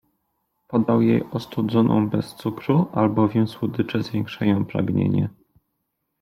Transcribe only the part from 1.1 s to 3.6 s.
ostudzoną, bez cukru, albowiem